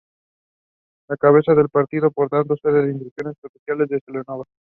La 1.09 1.15
cabeza 1.15 1.53
de 1.53 1.69
partido 1.69 2.07
y 2.07 2.09
por 2.09 2.27
tanto 2.27 2.55
sede 2.59 2.71
de 2.73 2.79
las 2.87 2.91
instituciones 2.95 3.35
judiciales 3.39 3.91
es 3.91 4.01
Celanova. 4.05 4.45